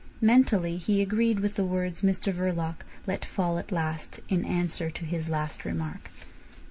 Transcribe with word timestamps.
Mentally 0.19 0.77
he 0.77 0.99
agreed 0.99 1.41
with 1.41 1.53
the 1.53 1.63
words 1.63 2.01
Mr 2.01 2.33
Verloc 2.33 2.77
let 3.05 3.23
fall 3.23 3.59
at 3.59 3.71
last 3.71 4.19
in 4.29 4.43
answer 4.45 4.89
to 4.89 5.05
his 5.05 5.29
last 5.29 5.63
remark. 5.63 6.09